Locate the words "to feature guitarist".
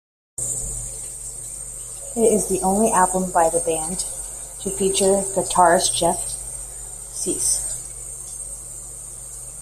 3.99-5.93